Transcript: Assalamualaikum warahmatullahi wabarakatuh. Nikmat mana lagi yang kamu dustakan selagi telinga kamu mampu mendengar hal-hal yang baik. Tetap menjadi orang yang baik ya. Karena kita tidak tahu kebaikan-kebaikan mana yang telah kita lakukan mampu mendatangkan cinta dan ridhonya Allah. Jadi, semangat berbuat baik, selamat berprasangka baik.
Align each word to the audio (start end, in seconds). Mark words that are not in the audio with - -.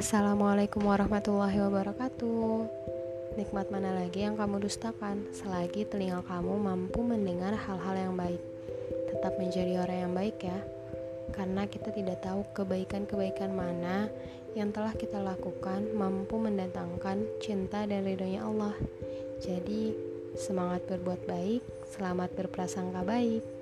Assalamualaikum 0.00 0.88
warahmatullahi 0.88 1.60
wabarakatuh. 1.60 2.56
Nikmat 3.36 3.68
mana 3.68 4.00
lagi 4.00 4.24
yang 4.24 4.32
kamu 4.32 4.64
dustakan 4.64 5.28
selagi 5.28 5.84
telinga 5.84 6.24
kamu 6.24 6.56
mampu 6.56 7.04
mendengar 7.04 7.52
hal-hal 7.52 8.08
yang 8.08 8.14
baik. 8.16 8.40
Tetap 9.12 9.36
menjadi 9.36 9.84
orang 9.84 10.08
yang 10.08 10.12
baik 10.16 10.40
ya. 10.40 10.56
Karena 11.36 11.68
kita 11.68 11.92
tidak 11.92 12.24
tahu 12.24 12.48
kebaikan-kebaikan 12.56 13.52
mana 13.52 14.08
yang 14.56 14.72
telah 14.72 14.96
kita 14.96 15.20
lakukan 15.20 15.92
mampu 15.92 16.40
mendatangkan 16.40 17.20
cinta 17.44 17.84
dan 17.84 18.00
ridhonya 18.00 18.48
Allah. 18.48 18.72
Jadi, 19.44 19.92
semangat 20.32 20.80
berbuat 20.88 21.28
baik, 21.28 21.60
selamat 21.92 22.40
berprasangka 22.40 23.04
baik. 23.04 23.59